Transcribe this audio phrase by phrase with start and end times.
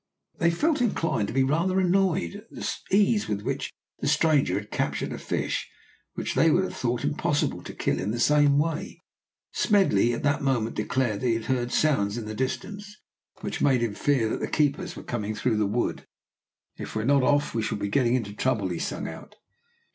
[0.39, 4.71] They felt inclined to be rather annoyed at the ease with which the stranger had
[4.71, 5.69] captured a fish
[6.15, 9.03] which they would have thought it impossible to kill in the same way.
[9.51, 12.97] Smedley at that moment declared that he heard sounds in the distance,
[13.41, 16.07] which made him fear that the keepers were coming through the wood.
[16.77, 19.35] "If we are not off we shall be getting into trouble," he sung out.